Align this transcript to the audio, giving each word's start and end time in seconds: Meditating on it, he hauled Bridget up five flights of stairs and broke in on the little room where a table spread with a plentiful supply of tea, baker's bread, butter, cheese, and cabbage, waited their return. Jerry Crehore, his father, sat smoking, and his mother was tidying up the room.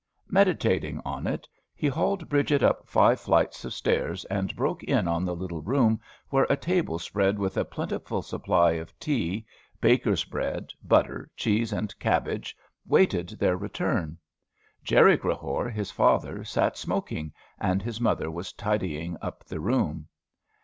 Meditating 0.31 0.99
on 1.05 1.27
it, 1.27 1.47
he 1.75 1.85
hauled 1.85 2.27
Bridget 2.27 2.63
up 2.63 2.87
five 2.87 3.19
flights 3.19 3.63
of 3.65 3.71
stairs 3.71 4.25
and 4.31 4.55
broke 4.55 4.83
in 4.83 5.07
on 5.07 5.25
the 5.25 5.35
little 5.35 5.61
room 5.61 6.01
where 6.29 6.47
a 6.49 6.55
table 6.57 6.97
spread 6.97 7.37
with 7.37 7.55
a 7.55 7.63
plentiful 7.63 8.23
supply 8.23 8.71
of 8.71 8.97
tea, 8.99 9.45
baker's 9.79 10.23
bread, 10.23 10.71
butter, 10.83 11.29
cheese, 11.37 11.71
and 11.71 11.99
cabbage, 11.99 12.57
waited 12.87 13.29
their 13.37 13.55
return. 13.55 14.17
Jerry 14.83 15.19
Crehore, 15.19 15.69
his 15.71 15.91
father, 15.91 16.43
sat 16.43 16.77
smoking, 16.79 17.31
and 17.59 17.83
his 17.83 18.01
mother 18.01 18.31
was 18.31 18.53
tidying 18.53 19.17
up 19.21 19.43
the 19.45 19.59
room. 19.59 20.07